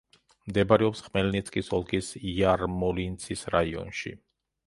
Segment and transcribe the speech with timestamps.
[0.51, 4.15] მდებარეობს ხმელნიცკის ოლქის იარმოლინცის რაიონში.